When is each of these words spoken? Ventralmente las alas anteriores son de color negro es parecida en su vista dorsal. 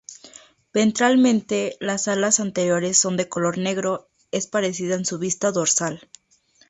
Ventralmente 0.73 1.77
las 1.79 2.07
alas 2.07 2.39
anteriores 2.39 2.97
son 2.97 3.17
de 3.17 3.29
color 3.29 3.59
negro 3.59 4.09
es 4.31 4.47
parecida 4.47 4.95
en 4.95 5.05
su 5.05 5.19
vista 5.19 5.51
dorsal. 5.51 6.09